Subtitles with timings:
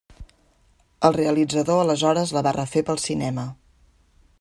[1.09, 3.49] El realitzador aleshores la va refer pel cinema.